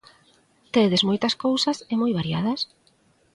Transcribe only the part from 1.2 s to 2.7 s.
cousas e moi variadas.